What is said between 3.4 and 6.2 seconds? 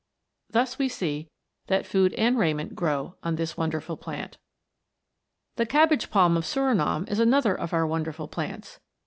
wonderful plant. The cabbage